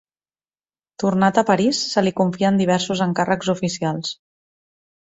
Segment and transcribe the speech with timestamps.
[1.03, 4.19] Tornat a París, se li confien diversos encàrrecs oficials.